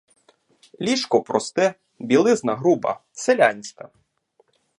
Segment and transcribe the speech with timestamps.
[0.81, 3.89] Ліжко просте, білизна груба, селянська.